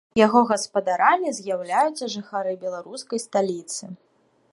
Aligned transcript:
Яго 0.19 0.39
гаспадарамі 0.51 1.33
з'яўляюцца 1.39 2.09
жыхары 2.15 2.53
беларускай 2.65 3.19
сталіцы. 3.27 3.83